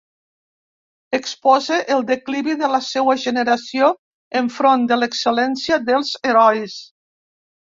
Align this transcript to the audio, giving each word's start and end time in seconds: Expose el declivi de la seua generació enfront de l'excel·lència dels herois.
Expose 1.17 1.77
el 1.95 2.01
declivi 2.07 2.55
de 2.61 2.69
la 2.77 2.79
seua 2.87 3.17
generació 3.25 3.91
enfront 4.41 4.89
de 4.93 4.99
l'excel·lència 5.03 5.79
dels 5.93 6.15
herois. 6.33 6.81